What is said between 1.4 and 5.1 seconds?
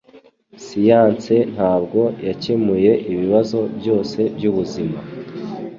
ntabwo yakemuye ibibazo byose byubuzima